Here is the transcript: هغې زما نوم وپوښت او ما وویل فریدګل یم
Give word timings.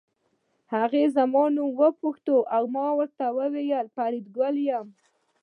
هغې 0.75 1.03
زما 1.15 1.43
نوم 1.55 1.71
وپوښت 1.79 2.25
او 2.55 2.63
ما 2.75 2.85
وویل 3.39 3.85
فریدګل 3.95 4.55
یم 4.69 4.87